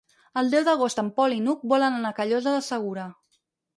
El 0.41 0.47
deu 0.53 0.63
d'agost 0.69 1.01
en 1.01 1.11
Pol 1.19 1.35
i 1.37 1.37
n'Hug 1.47 1.67
volen 1.75 1.99
anar 1.99 2.13
a 2.15 2.19
Callosa 2.21 2.57
de 2.59 2.67
Segura. 2.73 3.05